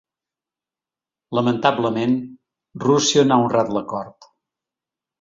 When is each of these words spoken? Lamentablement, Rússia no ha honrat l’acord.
Lamentablement, 1.41 2.17
Rússia 2.89 3.29
no 3.31 3.39
ha 3.41 3.47
honrat 3.47 3.75
l’acord. 3.79 4.33